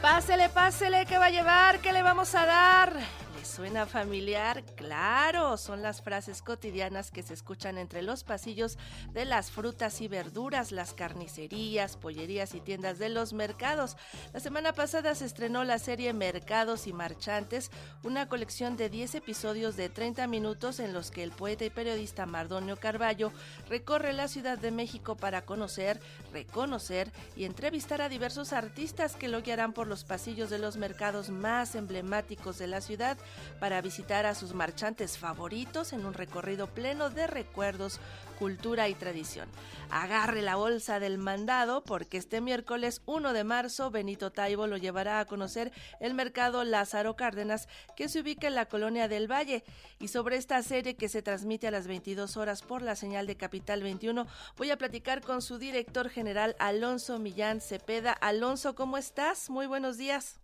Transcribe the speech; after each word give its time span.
Pásele, 0.00 0.48
pásele, 0.48 1.04
¿qué 1.04 1.18
va 1.18 1.26
a 1.26 1.30
llevar? 1.30 1.78
¿Qué 1.80 1.92
le 1.92 2.02
vamos 2.02 2.34
a 2.34 2.46
dar? 2.46 3.19
Suena 3.50 3.84
familiar? 3.84 4.64
Claro, 4.76 5.56
son 5.56 5.82
las 5.82 6.02
frases 6.02 6.40
cotidianas 6.40 7.10
que 7.10 7.22
se 7.22 7.34
escuchan 7.34 7.78
entre 7.78 8.00
los 8.00 8.22
pasillos 8.22 8.78
de 9.12 9.24
las 9.24 9.50
frutas 9.50 10.00
y 10.00 10.08
verduras, 10.08 10.70
las 10.70 10.94
carnicerías, 10.94 11.96
pollerías 11.96 12.54
y 12.54 12.60
tiendas 12.60 12.98
de 12.98 13.08
los 13.08 13.32
mercados. 13.32 13.96
La 14.32 14.40
semana 14.40 14.72
pasada 14.72 15.14
se 15.14 15.26
estrenó 15.26 15.64
la 15.64 15.78
serie 15.78 16.12
Mercados 16.12 16.86
y 16.86 16.92
Marchantes, 16.92 17.70
una 18.04 18.28
colección 18.28 18.76
de 18.76 18.88
10 18.88 19.16
episodios 19.16 19.76
de 19.76 19.88
30 19.88 20.26
minutos 20.28 20.78
en 20.78 20.92
los 20.92 21.10
que 21.10 21.24
el 21.24 21.32
poeta 21.32 21.64
y 21.64 21.70
periodista 21.70 22.26
Mardonio 22.26 22.76
Carballo 22.76 23.32
recorre 23.68 24.12
la 24.12 24.28
Ciudad 24.28 24.58
de 24.58 24.70
México 24.70 25.16
para 25.16 25.42
conocer, 25.42 26.00
reconocer 26.32 27.10
y 27.36 27.44
entrevistar 27.44 28.00
a 28.00 28.08
diversos 28.08 28.52
artistas 28.52 29.16
que 29.16 29.28
lo 29.28 29.42
guiarán 29.42 29.72
por 29.72 29.88
los 29.88 30.04
pasillos 30.04 30.50
de 30.50 30.60
los 30.60 30.76
mercados 30.76 31.30
más 31.30 31.74
emblemáticos 31.74 32.58
de 32.58 32.68
la 32.68 32.80
ciudad 32.80 33.18
para 33.58 33.80
visitar 33.80 34.26
a 34.26 34.34
sus 34.34 34.54
marchantes 34.54 35.18
favoritos 35.18 35.92
en 35.92 36.06
un 36.06 36.14
recorrido 36.14 36.66
pleno 36.66 37.10
de 37.10 37.26
recuerdos, 37.26 38.00
cultura 38.38 38.88
y 38.88 38.94
tradición. 38.94 39.48
Agarre 39.90 40.40
la 40.40 40.56
bolsa 40.56 40.98
del 40.98 41.18
mandado 41.18 41.84
porque 41.84 42.16
este 42.16 42.40
miércoles 42.40 43.02
1 43.06 43.32
de 43.32 43.44
marzo 43.44 43.90
Benito 43.90 44.30
Taibo 44.32 44.66
lo 44.66 44.76
llevará 44.76 45.20
a 45.20 45.26
conocer 45.26 45.72
el 46.00 46.14
mercado 46.14 46.64
Lázaro 46.64 47.16
Cárdenas 47.16 47.68
que 47.96 48.08
se 48.08 48.20
ubica 48.20 48.46
en 48.46 48.54
la 48.54 48.66
colonia 48.66 49.08
del 49.08 49.30
Valle. 49.30 49.62
Y 49.98 50.08
sobre 50.08 50.36
esta 50.36 50.62
serie 50.62 50.96
que 50.96 51.08
se 51.08 51.22
transmite 51.22 51.68
a 51.68 51.70
las 51.70 51.86
22 51.86 52.36
horas 52.36 52.62
por 52.62 52.82
la 52.82 52.96
señal 52.96 53.26
de 53.26 53.36
Capital 53.36 53.82
21 53.82 54.26
voy 54.56 54.70
a 54.70 54.78
platicar 54.78 55.20
con 55.20 55.42
su 55.42 55.58
director 55.58 56.08
general 56.08 56.56
Alonso 56.58 57.18
Millán 57.18 57.60
Cepeda. 57.60 58.12
Alonso, 58.12 58.74
¿cómo 58.74 58.96
estás? 58.96 59.50
Muy 59.50 59.66
buenos 59.66 59.98
días. 59.98 60.40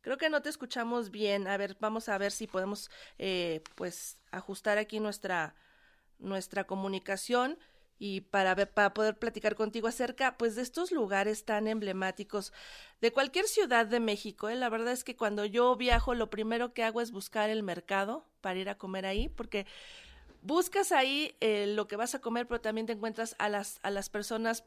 Creo 0.00 0.18
que 0.18 0.30
no 0.30 0.42
te 0.42 0.48
escuchamos 0.48 1.10
bien. 1.10 1.46
A 1.46 1.56
ver, 1.56 1.76
vamos 1.80 2.08
a 2.08 2.18
ver 2.18 2.32
si 2.32 2.46
podemos, 2.46 2.90
eh, 3.18 3.62
pues, 3.74 4.18
ajustar 4.30 4.78
aquí 4.78 5.00
nuestra 5.00 5.54
nuestra 6.20 6.64
comunicación 6.64 7.58
y 7.98 8.22
para 8.22 8.54
ver, 8.54 8.70
para 8.70 8.94
poder 8.94 9.18
platicar 9.18 9.56
contigo 9.56 9.88
acerca, 9.88 10.38
pues, 10.38 10.54
de 10.54 10.62
estos 10.62 10.90
lugares 10.92 11.44
tan 11.44 11.66
emblemáticos 11.68 12.52
de 13.00 13.12
cualquier 13.12 13.46
ciudad 13.46 13.86
de 13.86 14.00
México. 14.00 14.48
¿eh? 14.48 14.54
La 14.56 14.70
verdad 14.70 14.92
es 14.92 15.04
que 15.04 15.16
cuando 15.16 15.44
yo 15.44 15.76
viajo, 15.76 16.14
lo 16.14 16.30
primero 16.30 16.72
que 16.72 16.84
hago 16.84 17.00
es 17.00 17.10
buscar 17.10 17.50
el 17.50 17.62
mercado 17.62 18.26
para 18.40 18.58
ir 18.58 18.68
a 18.70 18.78
comer 18.78 19.04
ahí, 19.04 19.28
porque 19.28 19.66
buscas 20.42 20.92
ahí 20.92 21.36
eh, 21.40 21.66
lo 21.66 21.88
que 21.88 21.96
vas 21.96 22.14
a 22.14 22.20
comer, 22.20 22.46
pero 22.46 22.60
también 22.60 22.86
te 22.86 22.94
encuentras 22.94 23.36
a 23.38 23.48
las 23.50 23.78
a 23.82 23.90
las 23.90 24.08
personas 24.08 24.64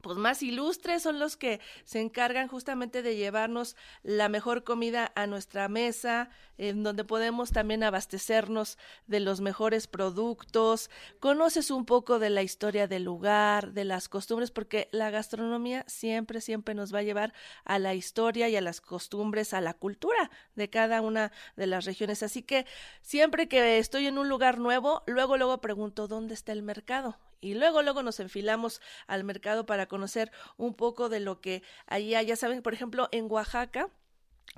pues 0.00 0.16
más 0.16 0.42
ilustres 0.42 1.02
son 1.02 1.18
los 1.18 1.36
que 1.36 1.60
se 1.84 2.00
encargan 2.00 2.48
justamente 2.48 3.02
de 3.02 3.16
llevarnos 3.16 3.76
la 4.02 4.28
mejor 4.28 4.64
comida 4.64 5.12
a 5.14 5.26
nuestra 5.26 5.68
mesa, 5.68 6.30
en 6.58 6.82
donde 6.82 7.04
podemos 7.04 7.52
también 7.52 7.82
abastecernos 7.82 8.78
de 9.06 9.20
los 9.20 9.40
mejores 9.40 9.86
productos, 9.86 10.90
conoces 11.18 11.70
un 11.70 11.86
poco 11.86 12.18
de 12.18 12.30
la 12.30 12.42
historia 12.42 12.86
del 12.86 13.04
lugar, 13.04 13.72
de 13.72 13.84
las 13.84 14.08
costumbres, 14.08 14.50
porque 14.50 14.88
la 14.92 15.10
gastronomía 15.10 15.84
siempre, 15.86 16.40
siempre 16.40 16.74
nos 16.74 16.94
va 16.94 16.98
a 16.98 17.02
llevar 17.02 17.32
a 17.64 17.78
la 17.78 17.94
historia 17.94 18.48
y 18.48 18.56
a 18.56 18.60
las 18.60 18.80
costumbres, 18.80 19.54
a 19.54 19.60
la 19.60 19.74
cultura 19.74 20.30
de 20.54 20.68
cada 20.68 21.00
una 21.00 21.32
de 21.56 21.66
las 21.66 21.84
regiones. 21.84 22.22
Así 22.22 22.42
que 22.42 22.66
siempre 23.02 23.48
que 23.48 23.78
estoy 23.78 24.06
en 24.06 24.18
un 24.18 24.28
lugar 24.28 24.58
nuevo, 24.58 25.02
luego, 25.06 25.36
luego 25.36 25.60
pregunto 25.60 26.08
dónde 26.08 26.34
está 26.34 26.52
el 26.52 26.62
mercado 26.62 27.18
y 27.40 27.54
luego 27.54 27.82
luego 27.82 28.02
nos 28.02 28.20
enfilamos 28.20 28.80
al 29.06 29.24
mercado 29.24 29.66
para 29.66 29.86
conocer 29.86 30.30
un 30.56 30.74
poco 30.74 31.08
de 31.08 31.20
lo 31.20 31.40
que 31.40 31.62
hay. 31.86 32.10
Ya 32.10 32.36
saben, 32.36 32.62
por 32.62 32.74
ejemplo, 32.74 33.08
en 33.12 33.30
Oaxaca 33.30 33.90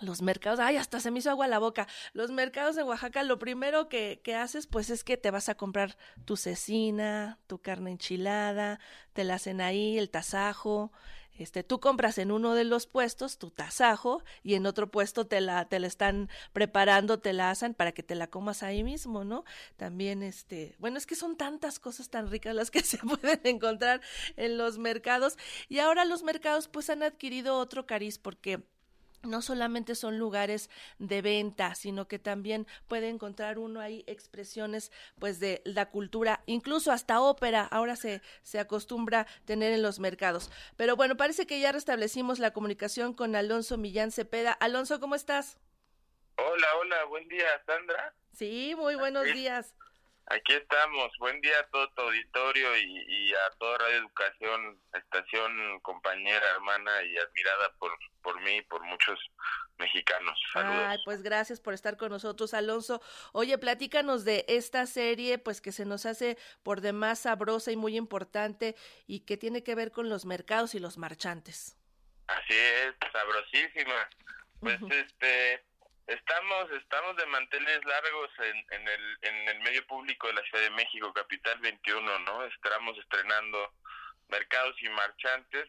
los 0.01 0.23
mercados, 0.23 0.59
ay, 0.59 0.77
hasta 0.77 1.01
se 1.01 1.11
me 1.11 1.19
hizo 1.19 1.31
agua 1.31 1.47
la 1.49 1.59
boca. 1.59 1.87
Los 2.15 2.31
mercados 2.31 2.77
en 2.79 2.87
Oaxaca, 2.87 3.23
lo 3.23 3.39
primero 3.39 3.89
que, 3.89 4.21
que, 4.25 4.35
haces, 4.35 4.67
pues 4.67 4.89
es 4.91 5.05
que 5.05 5.17
te 5.17 5.31
vas 5.31 5.49
a 5.51 5.55
comprar 5.55 5.99
tu 6.25 6.37
cecina, 6.37 7.39
tu 7.47 7.61
carne 7.61 7.91
enchilada, 7.91 8.81
te 9.13 9.23
la 9.25 9.35
hacen 9.35 9.61
ahí, 9.61 9.99
el 9.99 10.09
tasajo, 10.09 10.93
este, 11.39 11.63
tú 11.63 11.81
compras 11.81 12.19
en 12.19 12.31
uno 12.31 12.55
de 12.55 12.65
los 12.65 12.87
puestos 12.87 13.39
tu 13.39 13.51
tasajo 13.51 14.23
y 14.43 14.55
en 14.55 14.67
otro 14.67 14.91
puesto 14.91 15.27
te 15.27 15.41
la, 15.41 15.65
te 15.67 15.79
la 15.79 15.87
están 15.87 16.29
preparando, 16.53 17.19
te 17.19 17.33
la 17.33 17.51
hacen 17.51 17.75
para 17.75 17.93
que 17.93 18.03
te 18.03 18.15
la 18.15 18.29
comas 18.29 18.63
ahí 18.63 18.85
mismo, 18.85 19.25
¿no? 19.25 19.45
También, 19.77 20.23
este, 20.23 20.77
bueno, 20.79 20.99
es 20.99 21.07
que 21.07 21.15
son 21.15 21.37
tantas 21.37 21.79
cosas 21.79 22.11
tan 22.11 22.31
ricas 22.31 22.55
las 22.55 22.71
que 22.71 22.81
se 22.83 22.99
pueden 22.99 23.41
encontrar 23.45 24.01
en 24.37 24.59
los 24.59 24.79
mercados 24.79 25.39
y 25.69 25.79
ahora 25.79 26.05
los 26.05 26.23
mercados 26.23 26.69
pues 26.69 26.91
han 26.91 27.03
adquirido 27.03 27.57
otro 27.59 27.87
cariz 27.87 28.19
porque 28.19 28.63
no 29.23 29.43
solamente 29.43 29.95
son 29.95 30.19
lugares 30.19 30.71
de 30.99 31.23
venta, 31.23 31.75
sino 31.75 32.09
que 32.09 32.19
también 32.19 32.67
puede 32.89 33.09
encontrar 33.09 33.59
uno 33.59 33.81
ahí 33.81 34.05
expresiones 34.07 34.91
pues 35.19 35.41
de 35.41 35.63
la 35.65 35.91
cultura, 35.91 36.43
incluso 36.47 36.93
hasta 36.93 37.21
ópera, 37.21 37.63
ahora 37.63 37.97
se, 37.97 38.23
se 38.43 38.59
acostumbra 38.59 39.27
tener 39.45 39.73
en 39.73 39.83
los 39.83 39.99
mercados. 39.99 40.51
Pero 40.77 40.97
bueno, 40.97 41.17
parece 41.17 41.47
que 41.47 41.61
ya 41.61 41.73
restablecimos 41.73 42.39
la 42.39 42.53
comunicación 42.53 43.15
con 43.15 43.37
Alonso 43.37 43.79
Millán 43.79 44.13
Cepeda. 44.13 44.53
Alonso, 44.53 45.01
¿cómo 45.01 45.15
estás? 45.15 45.59
Hola, 46.37 46.67
hola, 46.81 47.05
buen 47.05 47.29
día, 47.29 47.47
Sandra. 47.67 48.15
Sí, 48.33 48.75
muy 48.77 48.95
buenos 48.97 49.25
días. 49.25 49.75
Aquí 50.27 50.53
estamos. 50.53 51.11
Buen 51.19 51.41
día 51.41 51.59
a 51.59 51.67
todo 51.69 51.89
tu 51.91 52.03
auditorio 52.03 52.77
y, 52.79 53.33
a 53.35 53.51
toda 53.59 53.79
Radio 53.79 53.99
Educación, 53.99 54.81
estación 54.95 55.81
compañera, 55.81 56.49
hermana 56.55 57.03
y 57.03 57.19
admirada 57.19 57.73
por, 57.79 57.91
por 58.23 58.41
mí 58.43 58.57
y 58.57 58.63
por 58.63 58.83
muchos 58.85 59.19
mexicanos. 59.79 60.39
Saludos. 60.53 60.85
Ay, 60.87 60.99
pues 61.05 61.23
gracias 61.23 61.61
por 61.61 61.75
estar 61.75 61.97
con 61.97 62.11
nosotros, 62.11 62.55
Alonso. 62.55 63.03
Oye, 63.33 63.59
platícanos 63.59 64.25
de 64.25 64.45
esta 64.49 64.87
serie, 64.87 65.39
pues 65.39 65.61
que 65.61 65.73
se 65.73 65.85
nos 65.85 66.07
hace 66.07 66.39
por 66.63 66.81
demás 66.81 67.21
sabrosa 67.21 67.73
y 67.73 67.77
muy 67.77 67.97
importante 67.97 68.77
y 69.07 69.21
que 69.21 69.37
tiene 69.37 69.63
que 69.63 69.75
ver 69.75 69.91
con 69.91 70.09
los 70.09 70.25
mercados 70.25 70.75
y 70.75 70.79
los 70.79 70.99
marchantes. 70.99 71.77
Así 72.29 72.55
es, 72.55 72.95
sabrosísima. 73.13 74.09
Pues 74.61 74.79
este 74.91 75.65
Estamos, 76.07 76.71
estamos 76.73 77.17
de 77.17 77.27
manteles 77.27 77.85
largos 77.85 78.31
en, 78.39 78.67
en, 78.71 78.89
el, 78.89 79.19
en 79.23 79.49
el 79.49 79.61
medio 79.61 79.87
público 79.87 80.27
de 80.27 80.35
la 80.35 80.43
Ciudad 80.43 80.65
de 80.65 80.71
México, 80.71 81.13
Capital 81.13 81.59
21, 81.61 82.19
¿no? 82.21 82.45
Estamos 82.45 82.99
estrenando 82.99 83.73
Mercados 84.29 84.75
y 84.83 84.89
Marchantes, 84.89 85.69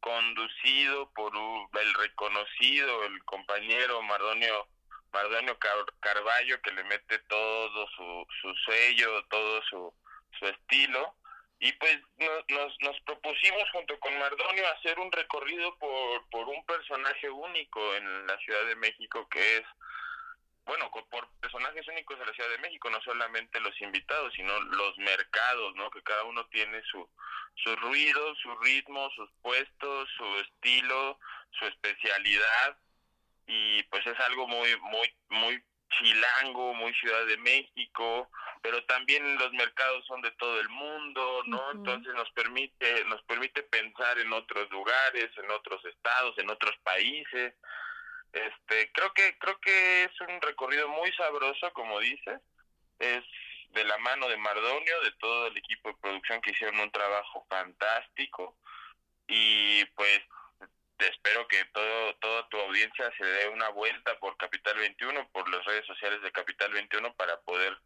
conducido 0.00 1.10
por 1.12 1.32
el 1.34 1.94
reconocido, 1.94 3.04
el 3.04 3.24
compañero 3.24 4.00
Mardonio, 4.02 4.68
Mardonio 5.12 5.58
Carballo, 6.00 6.60
que 6.62 6.72
le 6.72 6.84
mete 6.84 7.18
todo 7.20 7.88
su, 7.88 8.26
su 8.40 8.54
sello, 8.70 9.24
todo 9.24 9.62
su, 9.64 9.94
su 10.38 10.46
estilo 10.46 11.19
y 11.60 11.72
pues 11.72 11.98
nos, 12.48 12.74
nos, 12.80 13.00
propusimos 13.02 13.70
junto 13.72 13.98
con 14.00 14.18
Mardonio 14.18 14.66
hacer 14.68 14.98
un 14.98 15.12
recorrido 15.12 15.76
por, 15.76 16.28
por 16.30 16.48
un 16.48 16.64
personaje 16.64 17.28
único 17.28 17.94
en 17.96 18.26
la 18.26 18.38
Ciudad 18.38 18.64
de 18.64 18.76
México 18.76 19.28
que 19.28 19.58
es, 19.58 19.64
bueno, 20.64 20.90
por 21.10 21.28
personajes 21.40 21.86
únicos 21.88 22.18
de 22.18 22.24
la 22.24 22.32
Ciudad 22.32 22.48
de 22.48 22.58
México, 22.58 22.88
no 22.88 23.00
solamente 23.02 23.60
los 23.60 23.78
invitados, 23.82 24.32
sino 24.34 24.58
los 24.58 24.96
mercados, 24.98 25.74
¿no? 25.76 25.90
Que 25.90 26.02
cada 26.02 26.24
uno 26.24 26.46
tiene 26.46 26.82
su, 26.84 27.06
su 27.56 27.76
ruido, 27.76 28.34
su 28.36 28.56
ritmo, 28.60 29.10
sus 29.10 29.30
puestos, 29.42 30.08
su 30.16 30.24
estilo, 30.40 31.18
su 31.50 31.66
especialidad 31.66 32.78
y 33.46 33.82
pues 33.84 34.06
es 34.06 34.18
algo 34.20 34.46
muy, 34.46 34.68
muy, 34.80 35.14
muy 35.28 35.62
chilango, 35.90 36.72
muy 36.72 36.94
Ciudad 36.94 37.26
de 37.26 37.36
México, 37.36 38.30
pero 38.62 38.84
también 38.84 39.38
los 39.38 39.52
mercados 39.52 40.04
son 40.06 40.20
de 40.22 40.30
todo 40.32 40.60
el 40.60 40.68
mundo, 40.68 41.42
¿no? 41.46 41.70
Entonces 41.72 42.14
nos 42.14 42.30
permite 42.32 43.04
nos 43.06 43.22
permite 43.22 43.62
pensar 43.62 44.18
en 44.18 44.32
otros 44.32 44.70
lugares, 44.70 45.30
en 45.36 45.50
otros 45.50 45.84
estados, 45.84 46.36
en 46.38 46.50
otros 46.50 46.76
países. 46.82 47.54
Este, 48.32 48.92
creo 48.92 49.12
que 49.12 49.38
creo 49.38 49.58
que 49.60 50.04
es 50.04 50.20
un 50.20 50.40
recorrido 50.40 50.88
muy 50.88 51.10
sabroso, 51.12 51.72
como 51.72 52.00
dices. 52.00 52.40
Es 52.98 53.24
de 53.70 53.84
la 53.84 53.98
mano 53.98 54.28
de 54.28 54.36
Mardonio, 54.36 55.00
de 55.02 55.12
todo 55.12 55.46
el 55.46 55.56
equipo 55.56 55.88
de 55.88 55.98
producción 56.00 56.40
que 56.40 56.50
hicieron 56.50 56.80
un 56.80 56.90
trabajo 56.90 57.46
fantástico 57.48 58.56
y 59.30 59.84
pues 59.94 60.20
espero 60.98 61.46
que 61.48 61.64
todo, 61.66 62.14
toda 62.16 62.48
tu 62.48 62.58
audiencia 62.58 63.10
se 63.16 63.24
dé 63.24 63.48
una 63.48 63.68
vuelta 63.70 64.18
por 64.18 64.36
Capital 64.36 64.76
21, 64.76 65.28
por 65.30 65.48
las 65.48 65.64
redes 65.64 65.86
sociales 65.86 66.20
de 66.22 66.32
Capital 66.32 66.72
21 66.72 67.14
para 67.14 67.40
poder 67.40 67.78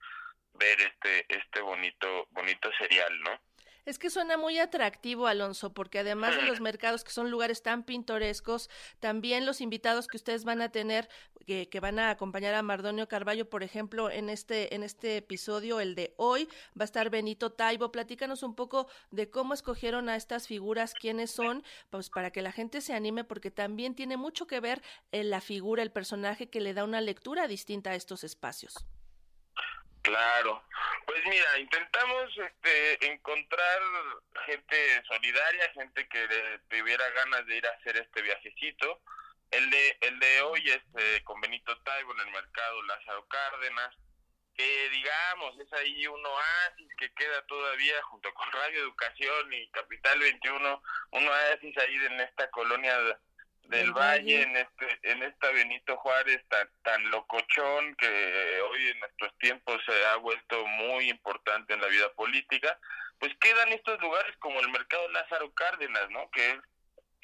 ver 0.54 0.80
este 0.80 1.26
este 1.28 1.60
bonito 1.60 2.26
bonito 2.30 2.70
serial, 2.78 3.20
¿no? 3.20 3.38
Es 3.86 3.98
que 3.98 4.08
suena 4.08 4.38
muy 4.38 4.58
atractivo, 4.58 5.26
Alonso, 5.26 5.74
porque 5.74 5.98
además 5.98 6.34
de 6.36 6.42
los 6.44 6.60
mercados 6.60 7.04
que 7.04 7.10
son 7.10 7.30
lugares 7.30 7.62
tan 7.62 7.84
pintorescos, 7.84 8.70
también 8.98 9.44
los 9.44 9.60
invitados 9.60 10.06
que 10.08 10.16
ustedes 10.16 10.44
van 10.46 10.62
a 10.62 10.70
tener, 10.70 11.06
que, 11.46 11.68
que 11.68 11.80
van 11.80 11.98
a 11.98 12.08
acompañar 12.08 12.54
a 12.54 12.62
Mardonio 12.62 13.08
Carballo, 13.08 13.50
por 13.50 13.62
ejemplo, 13.62 14.10
en 14.10 14.30
este, 14.30 14.74
en 14.74 14.84
este 14.84 15.18
episodio, 15.18 15.80
el 15.80 15.94
de 15.94 16.14
hoy, 16.16 16.48
va 16.78 16.82
a 16.82 16.84
estar 16.84 17.10
Benito 17.10 17.52
Taibo. 17.52 17.92
Platícanos 17.92 18.42
un 18.42 18.54
poco 18.54 18.88
de 19.10 19.28
cómo 19.28 19.52
escogieron 19.52 20.08
a 20.08 20.16
estas 20.16 20.48
figuras, 20.48 20.94
quiénes 20.94 21.30
son, 21.30 21.62
pues 21.90 22.08
para 22.08 22.30
que 22.30 22.40
la 22.40 22.52
gente 22.52 22.80
se 22.80 22.94
anime, 22.94 23.22
porque 23.22 23.50
también 23.50 23.94
tiene 23.94 24.16
mucho 24.16 24.46
que 24.46 24.60
ver 24.60 24.80
en 25.12 25.28
la 25.28 25.42
figura, 25.42 25.82
el 25.82 25.92
personaje 25.92 26.48
que 26.48 26.62
le 26.62 26.72
da 26.72 26.84
una 26.84 27.02
lectura 27.02 27.48
distinta 27.48 27.90
a 27.90 27.96
estos 27.96 28.24
espacios. 28.24 28.86
Claro, 30.04 30.62
pues 31.06 31.24
mira, 31.24 31.58
intentamos 31.58 32.30
este, 32.36 33.06
encontrar 33.06 33.80
gente 34.44 35.02
solidaria, 35.08 35.72
gente 35.72 36.06
que 36.08 36.60
tuviera 36.68 37.08
ganas 37.12 37.46
de 37.46 37.56
ir 37.56 37.66
a 37.66 37.70
hacer 37.70 37.96
este 37.96 38.20
viajecito. 38.20 39.00
El 39.50 39.70
de, 39.70 39.96
el 40.02 40.18
de 40.18 40.42
hoy 40.42 40.60
es 40.68 40.82
eh, 40.98 41.22
con 41.24 41.40
Benito 41.40 41.74
Taibo 41.84 42.12
en 42.12 42.20
el 42.20 42.32
mercado 42.32 42.82
Lázaro 42.82 43.26
Cárdenas, 43.28 43.96
que 44.54 44.90
digamos 44.90 45.58
es 45.58 45.72
ahí 45.72 46.06
un 46.06 46.26
oasis 46.26 46.88
que 46.98 47.10
queda 47.14 47.40
todavía 47.46 48.02
junto 48.02 48.32
con 48.34 48.52
Radio 48.52 48.82
Educación 48.82 49.54
y 49.54 49.70
Capital 49.70 50.18
21, 50.18 50.82
un 51.12 51.28
oasis 51.28 51.78
ahí 51.78 51.96
en 51.96 52.20
esta 52.20 52.50
colonia 52.50 52.94
del 53.68 53.92
Valle, 53.92 54.42
en 54.42 54.56
este 54.56 54.98
en 55.02 55.22
esta 55.22 55.50
Benito 55.50 55.96
Juárez 55.96 56.42
tan 56.48 56.68
tan 56.82 57.10
locochón 57.10 57.94
que 57.96 58.60
hoy 58.70 58.88
en 58.88 59.00
nuestros 59.00 59.36
tiempos 59.38 59.80
se 59.86 60.04
ha 60.06 60.16
vuelto 60.16 60.66
muy 60.66 61.08
importante 61.10 61.74
en 61.74 61.80
la 61.80 61.88
vida 61.88 62.12
política, 62.14 62.78
pues 63.18 63.32
quedan 63.40 63.72
estos 63.72 64.00
lugares 64.00 64.36
como 64.38 64.60
el 64.60 64.68
mercado 64.70 65.08
Lázaro 65.08 65.52
Cárdenas, 65.54 66.10
¿no? 66.10 66.30
Que 66.30 66.50
es 66.50 66.58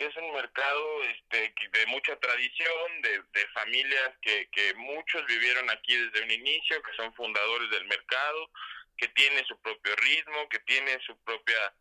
que 0.01 0.07
es 0.07 0.17
un 0.17 0.33
mercado 0.33 1.03
este 1.03 1.53
de 1.73 1.87
mucha 1.89 2.17
tradición, 2.17 3.03
de, 3.03 3.23
de 3.35 3.47
familias 3.49 4.11
que, 4.23 4.49
que 4.51 4.73
muchos 4.77 5.27
vivieron 5.27 5.69
aquí 5.69 5.95
desde 5.95 6.25
un 6.25 6.31
inicio, 6.31 6.83
que 6.83 6.95
son 6.95 7.13
fundadores 7.13 7.69
del 7.69 7.85
mercado, 7.85 8.51
que 8.97 9.09
tiene 9.09 9.45
su 9.45 9.61
propio 9.61 9.95
ritmo, 9.97 10.49
que 10.49 10.59
tiene 10.61 10.99
su 11.07 11.15
propia 11.19 11.75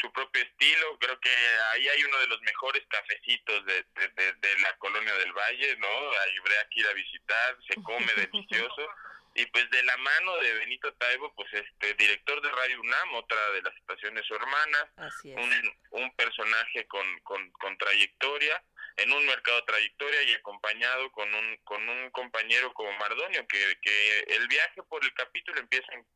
su 0.00 0.12
propio 0.12 0.42
estilo. 0.42 0.98
Creo 0.98 1.18
que 1.20 1.30
ahí 1.72 1.88
hay 1.88 2.04
uno 2.04 2.18
de 2.18 2.26
los 2.28 2.40
mejores 2.42 2.84
cafecitos 2.88 3.64
de, 3.66 3.84
de, 3.84 4.60
la 4.60 4.76
colonia 4.78 5.14
del 5.14 5.32
Valle, 5.32 5.76
¿no? 5.76 5.88
Ahí 5.88 6.38
habrá 6.38 6.68
que 6.70 6.80
ir 6.80 6.86
a 6.86 6.92
visitar, 6.92 7.58
se 7.68 7.82
come 7.82 8.12
delicioso. 8.16 8.88
Y 9.34 9.44
pues 9.46 9.68
de 9.70 9.82
la 9.82 9.96
mano 9.98 10.36
de 10.38 10.54
Benito 10.54 10.94
Taibo, 10.94 11.34
pues 11.34 11.52
este 11.52 11.92
director 11.94 12.40
de 12.40 12.50
Radio 12.50 12.80
UNAM, 12.80 13.14
otra 13.14 13.50
de 13.50 13.62
las 13.62 13.76
estaciones 13.76 14.24
hermanas, 14.30 14.86
un, 15.24 15.76
un 15.90 16.16
personaje 16.16 16.86
con, 16.86 17.20
con, 17.20 17.50
con 17.50 17.76
trayectoria 17.76 18.62
en 18.96 19.12
un 19.12 19.26
mercado 19.26 19.62
trayectoria 19.64 20.22
y 20.22 20.32
acompañado 20.32 21.12
con 21.12 21.32
un 21.34 21.56
con 21.64 21.86
un 21.86 22.10
compañero 22.10 22.72
como 22.72 22.92
Mardonio 22.94 23.46
que, 23.46 23.78
que 23.82 24.20
el 24.20 24.48
viaje 24.48 24.82
por 24.84 25.04
el 25.04 25.12
capítulo 25.12 25.60
empieza 25.60 25.92
en, 25.92 26.06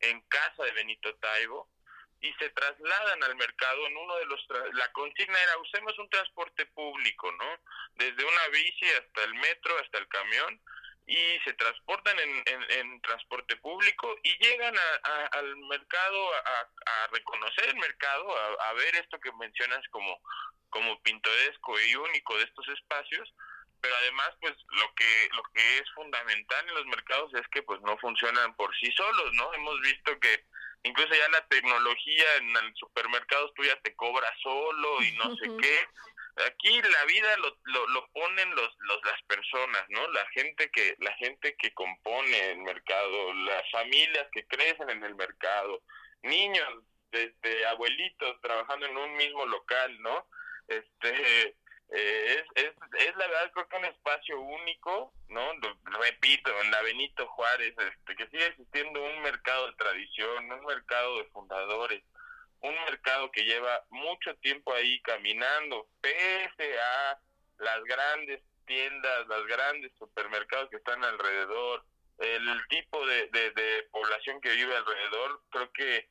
en 0.00 0.20
casa 0.22 0.64
de 0.64 0.72
Benito 0.72 1.14
Taibo 1.16 1.68
y 2.20 2.32
se 2.34 2.50
trasladan 2.50 3.22
al 3.24 3.36
mercado 3.36 3.86
en 3.86 3.96
uno 3.96 4.16
de 4.16 4.26
los 4.26 4.46
la 4.74 4.92
consigna 4.92 5.40
era 5.42 5.58
usemos 5.58 5.98
un 5.98 6.08
transporte 6.10 6.66
público 6.66 7.32
no 7.32 7.58
desde 7.94 8.24
una 8.24 8.48
bici 8.48 8.86
hasta 8.98 9.24
el 9.24 9.34
metro 9.34 9.78
hasta 9.78 9.98
el 9.98 10.08
camión 10.08 10.60
y 11.06 11.40
se 11.44 11.54
transportan 11.54 12.16
en, 12.20 12.44
en, 12.68 13.00
transporte 13.00 13.56
público 13.56 14.16
y 14.22 14.36
llegan 14.44 14.74
al 15.32 15.56
mercado 15.56 16.34
a, 16.34 16.60
a, 16.86 17.06
reconocer 17.08 17.68
el 17.68 17.76
mercado 17.76 18.60
a 18.60 18.72
ver 18.74 18.94
esto 18.96 19.18
que 19.18 19.32
mencionas 19.32 19.82
como 19.88 20.20
como 20.68 21.02
pintoresco 21.02 21.80
y 21.80 21.96
único 21.96 22.36
de 22.36 22.44
estos 22.44 22.68
espacios 22.68 23.32
pero 23.80 23.96
además 23.96 24.30
pues 24.40 24.54
lo 24.68 24.94
que 24.94 25.28
lo 25.32 25.42
que 25.54 25.78
es 25.78 25.90
fundamental 25.94 26.68
en 26.68 26.74
los 26.74 26.86
mercados 26.86 27.32
es 27.34 27.48
que 27.48 27.62
pues 27.62 27.80
no 27.80 27.96
funcionan 27.98 28.54
por 28.56 28.74
sí 28.76 28.92
solos 28.92 29.32
no 29.32 29.52
hemos 29.54 29.80
visto 29.80 30.18
que 30.20 30.44
incluso 30.82 31.14
ya 31.14 31.28
la 31.28 31.46
tecnología 31.46 32.24
en 32.38 32.56
el 32.56 32.74
supermercado 32.74 33.52
tú 33.54 33.64
ya 33.64 33.76
te 33.80 33.94
cobras 33.94 34.32
solo 34.42 35.02
y 35.02 35.12
no 35.12 35.36
sé 35.36 35.48
qué. 35.60 35.88
Aquí 36.46 36.80
la 36.80 37.04
vida 37.04 37.36
lo, 37.38 37.56
lo, 37.64 37.88
lo 37.88 38.06
ponen 38.12 38.54
los, 38.54 38.70
los 38.80 39.04
las 39.04 39.22
personas, 39.24 39.84
¿no? 39.88 40.08
La 40.12 40.26
gente 40.30 40.70
que 40.70 40.94
la 40.98 41.12
gente 41.14 41.54
que 41.58 41.72
compone 41.74 42.52
el 42.52 42.58
mercado, 42.58 43.34
las 43.34 43.68
familias 43.70 44.26
que 44.32 44.46
crecen 44.46 44.88
en 44.90 45.04
el 45.04 45.14
mercado, 45.16 45.82
niños, 46.22 46.84
desde 47.10 47.66
abuelitos 47.66 48.40
trabajando 48.40 48.86
en 48.86 48.96
un 48.96 49.16
mismo 49.16 49.44
local, 49.46 50.00
¿no? 50.00 50.26
Este 50.68 51.54
eh, 51.92 52.44
es, 52.54 52.64
es, 52.64 52.72
es 53.00 53.16
la 53.16 53.26
verdad 53.26 53.50
creo 53.52 53.68
que 53.68 53.76
un 53.76 53.84
espacio 53.86 54.40
único, 54.40 55.12
¿no? 55.28 55.42
repito, 56.00 56.52
en 56.62 56.70
la 56.70 56.82
Benito 56.82 57.26
Juárez, 57.26 57.74
este, 57.76 58.14
que 58.14 58.28
sigue 58.28 58.46
existiendo 58.46 59.02
un 59.02 59.22
mercado 59.22 59.66
de 59.66 59.76
tradición, 59.76 60.09
un 60.28 60.64
mercado 60.64 61.18
de 61.18 61.24
fundadores, 61.26 62.02
un 62.60 62.74
mercado 62.84 63.30
que 63.30 63.44
lleva 63.44 63.84
mucho 63.90 64.34
tiempo 64.36 64.74
ahí 64.74 65.00
caminando, 65.02 65.88
pese 66.00 66.78
a 66.78 67.18
las 67.58 67.84
grandes 67.84 68.42
tiendas, 68.66 69.26
los 69.26 69.46
grandes 69.46 69.92
supermercados 69.98 70.70
que 70.70 70.76
están 70.76 71.02
alrededor, 71.04 71.84
el 72.18 72.66
tipo 72.68 73.06
de, 73.06 73.88
población 73.90 74.40
que 74.40 74.50
vive 74.50 74.76
alrededor, 74.76 75.42
creo 75.50 75.72
que 75.72 76.08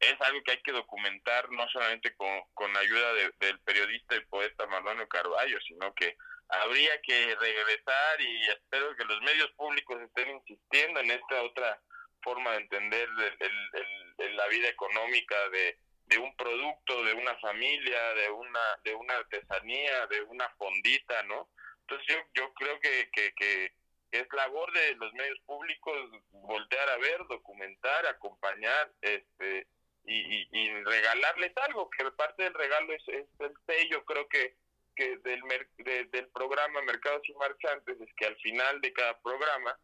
es 0.00 0.20
algo 0.20 0.42
que 0.42 0.52
hay 0.52 0.62
que 0.62 0.72
documentar 0.72 1.48
no 1.52 1.68
solamente 1.68 2.14
con, 2.16 2.28
con 2.54 2.76
ayuda 2.76 3.14
del 3.14 3.60
periodista 3.60 4.16
y 4.16 4.20
poeta 4.26 4.66
Manuel 4.66 5.06
Carballo, 5.08 5.60
sino 5.60 5.94
que 5.94 6.16
habría 6.48 7.00
que 7.02 7.36
regresar 7.36 8.20
y 8.20 8.42
espero 8.50 8.94
que 8.96 9.04
los 9.04 9.22
medios 9.22 9.50
públicos 9.52 10.00
estén 10.02 10.30
insistiendo 10.30 11.00
en 11.00 11.12
esta 11.12 11.42
otra 11.42 11.80
forma 12.22 12.52
de 12.52 12.58
entender 12.58 13.08
el, 13.40 14.36
la 14.36 14.46
vida 14.48 14.68
económica 14.68 15.36
de, 15.50 15.78
un 16.18 16.34
producto, 16.36 17.04
de 17.04 17.14
una 17.14 17.34
familia, 17.38 18.14
de 18.14 18.30
una 18.30 18.60
de 18.84 18.94
una 18.94 19.16
artesanía, 19.16 20.06
de 20.08 20.22
una 20.22 20.48
fondita, 20.58 21.22
¿no? 21.22 21.48
Entonces 21.80 22.06
yo 22.06 22.16
yo 22.34 22.54
creo 22.54 22.78
que, 22.80 23.08
que, 23.12 23.32
que 23.34 23.72
es 24.10 24.26
labor 24.32 24.70
de 24.72 24.94
los 24.96 25.12
medios 25.14 25.38
públicos 25.46 26.10
voltear 26.32 26.88
a 26.90 26.98
ver, 26.98 27.26
documentar, 27.28 28.06
acompañar, 28.06 28.92
este 29.00 29.66
y, 30.04 30.68
regalarles 30.84 31.56
algo, 31.58 31.88
que 31.90 32.10
parte 32.12 32.42
del 32.42 32.54
regalo 32.54 32.92
es, 32.92 33.08
es 33.08 33.26
el 33.38 33.54
sello, 33.66 34.04
creo 34.04 34.28
que, 34.28 34.56
que 34.96 35.16
del, 35.18 35.40
del 36.10 36.28
programa 36.28 36.82
Mercados 36.82 37.22
y 37.28 37.34
Marchantes, 37.34 38.00
es 38.00 38.14
que 38.16 38.26
al 38.26 38.36
final 38.36 38.80
de 38.80 38.92
cada 38.92 39.18
programa 39.20 39.78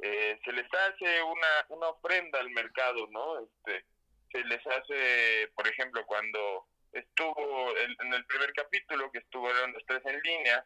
eh, 0.00 0.38
se 0.44 0.52
les 0.52 0.66
hace 0.72 1.22
una, 1.22 1.66
una 1.70 1.88
ofrenda 1.88 2.38
al 2.40 2.50
mercado, 2.50 3.06
¿no? 3.10 3.40
Este, 3.40 3.84
se 4.32 4.44
les 4.44 4.66
hace, 4.66 5.50
por 5.54 5.66
ejemplo, 5.66 6.04
cuando 6.06 6.66
estuvo 6.92 7.76
en 7.76 8.12
el 8.12 8.24
primer 8.26 8.52
capítulo, 8.52 9.10
que 9.10 9.18
estuvieron 9.18 9.72
los 9.72 9.84
tres 9.86 10.02
en 10.06 10.20
línea, 10.20 10.64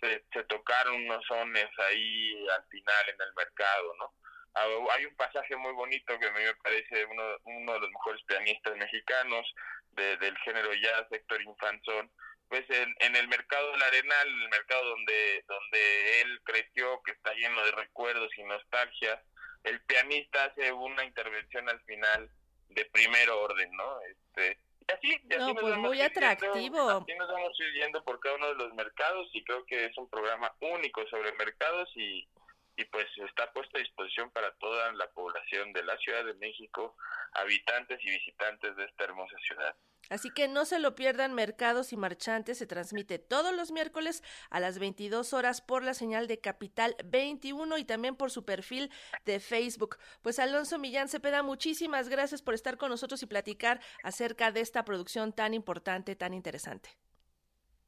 se, 0.00 0.24
se 0.32 0.44
tocaron 0.44 0.94
unos 1.04 1.24
sones 1.26 1.68
ahí 1.78 2.46
al 2.48 2.64
final 2.64 3.08
en 3.08 3.20
el 3.20 3.34
mercado, 3.34 3.94
¿no? 3.98 4.12
Ah, 4.54 4.66
hay 4.96 5.06
un 5.06 5.16
pasaje 5.16 5.56
muy 5.56 5.72
bonito 5.72 6.18
que 6.18 6.26
a 6.26 6.32
mí 6.32 6.42
me 6.42 6.54
parece 6.56 7.06
uno, 7.06 7.22
uno 7.44 7.72
de 7.72 7.80
los 7.80 7.90
mejores 7.90 8.22
pianistas 8.24 8.76
mexicanos 8.76 9.54
de, 9.92 10.16
del 10.18 10.36
género 10.38 10.74
jazz, 10.74 11.06
Héctor 11.10 11.40
Infanzón, 11.42 12.10
pues 12.52 12.68
en, 12.68 12.94
en 13.00 13.16
el 13.16 13.28
mercado 13.28 13.72
del 13.72 13.82
Arenal, 13.82 14.28
el 14.28 14.48
mercado 14.50 14.90
donde, 14.90 15.42
donde 15.48 16.20
él 16.20 16.38
creció, 16.44 17.00
que 17.02 17.12
está 17.12 17.32
lleno 17.32 17.64
de 17.64 17.70
recuerdos 17.72 18.28
y 18.36 18.42
nostalgia, 18.44 19.22
el 19.64 19.80
pianista 19.84 20.44
hace 20.44 20.70
una 20.70 21.02
intervención 21.02 21.66
al 21.70 21.80
final 21.84 22.30
de 22.68 22.84
primer 22.84 23.30
orden, 23.30 23.70
¿no? 23.72 24.00
Este, 24.02 24.58
y 24.86 24.92
así, 24.92 25.22
y 25.30 25.32
así 25.32 25.54
no, 25.54 25.54
pues 25.54 25.78
muy 25.78 26.02
atractivo. 26.02 26.90
así 26.90 27.14
nos 27.14 27.32
vamos 27.32 27.58
a 27.58 27.64
ir 27.64 27.72
yendo 27.72 28.04
por 28.04 28.20
cada 28.20 28.34
uno 28.34 28.48
de 28.48 28.56
los 28.56 28.74
mercados 28.74 29.30
y 29.32 29.42
creo 29.44 29.64
que 29.64 29.86
es 29.86 29.96
un 29.96 30.10
programa 30.10 30.54
único 30.60 31.06
sobre 31.06 31.32
mercados 31.32 31.88
y, 31.96 32.28
y 32.76 32.84
pues 32.84 33.06
está 33.18 33.52
puesto 33.52 33.76
a 33.76 33.80
disposición 33.80 34.30
para 34.30 34.52
toda 34.54 34.92
la 34.92 35.10
población 35.10 35.72
de 35.72 35.82
la 35.84 35.96
Ciudad 35.98 36.24
de 36.24 36.34
México, 36.34 36.96
habitantes 37.32 38.00
y 38.02 38.10
visitantes 38.10 38.76
de 38.76 38.84
esta 38.84 39.04
hermosa 39.04 39.36
ciudad. 39.46 39.74
Así 40.10 40.30
que 40.30 40.48
no 40.48 40.64
se 40.64 40.78
lo 40.78 40.94
pierdan, 40.94 41.32
Mercados 41.32 41.92
y 41.92 41.96
Marchantes 41.96 42.58
se 42.58 42.66
transmite 42.66 43.18
todos 43.18 43.54
los 43.54 43.70
miércoles 43.70 44.22
a 44.50 44.60
las 44.60 44.78
22 44.78 45.32
horas 45.32 45.60
por 45.60 45.84
la 45.84 45.94
señal 45.94 46.26
de 46.26 46.40
Capital 46.40 46.96
21 47.04 47.78
y 47.78 47.84
también 47.84 48.16
por 48.16 48.30
su 48.30 48.44
perfil 48.44 48.90
de 49.24 49.40
Facebook. 49.40 49.98
Pues 50.22 50.38
Alonso 50.38 50.78
Millán 50.78 51.08
Cepeda, 51.08 51.42
muchísimas 51.42 52.08
gracias 52.08 52.42
por 52.42 52.54
estar 52.54 52.76
con 52.78 52.90
nosotros 52.90 53.22
y 53.22 53.26
platicar 53.26 53.80
acerca 54.02 54.50
de 54.50 54.60
esta 54.60 54.84
producción 54.84 55.32
tan 55.32 55.54
importante, 55.54 56.16
tan 56.16 56.34
interesante. 56.34 56.90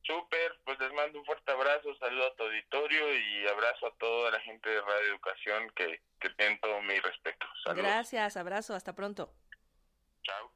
Súper, 0.06 0.58
pues 0.64 0.78
les 0.78 0.92
mando 0.92 1.18
un 1.18 1.24
fuerte 1.24 1.50
abrazo, 1.50 1.94
saludo 1.96 2.26
a 2.26 2.34
tu 2.36 2.42
auditorio 2.42 3.14
y 3.18 3.46
abrazo 3.48 3.86
a 3.86 3.94
toda 3.96 4.30
la 4.30 4.40
gente 4.40 4.68
de 4.68 4.80
Radio 4.82 5.08
Educación 5.08 5.70
que, 5.74 6.02
que 6.20 6.28
tienen 6.30 6.60
todo 6.60 6.82
mi 6.82 6.98
respeto. 7.00 7.46
Gracias, 7.74 8.36
abrazo, 8.36 8.74
hasta 8.74 8.94
pronto. 8.94 9.32
Chao. 10.22 10.50